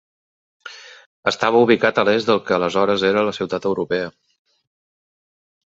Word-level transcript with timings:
Estava 1.31 1.61
ubicat 1.65 1.99
a 2.03 2.07
l'est 2.09 2.31
del 2.31 2.41
que 2.49 2.57
aleshores 2.59 3.07
era 3.13 3.25
la 3.29 3.37
Ciutat 3.41 3.71
Europea. 3.75 4.11